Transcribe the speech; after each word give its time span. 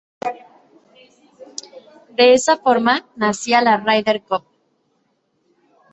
De 2.17 2.33
esa 2.33 2.57
forma 2.57 3.05
nacía 3.15 3.61
la 3.61 3.77
Ryder 3.77 4.23
Cup. 4.23 4.43